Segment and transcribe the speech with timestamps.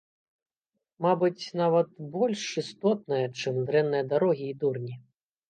[1.05, 4.99] Мабыць, нават больш істотная, чым дрэнныя дарогі і дурні.